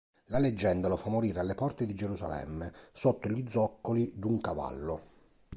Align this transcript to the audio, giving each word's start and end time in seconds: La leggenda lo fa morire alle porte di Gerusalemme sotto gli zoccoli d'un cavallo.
La 0.29 0.39
leggenda 0.39 0.87
lo 0.87 0.97
fa 0.97 1.11
morire 1.11 1.41
alle 1.41 1.53
porte 1.53 1.85
di 1.85 1.93
Gerusalemme 1.93 2.73
sotto 2.91 3.29
gli 3.29 3.47
zoccoli 3.47 4.11
d'un 4.15 4.41
cavallo. 4.41 5.01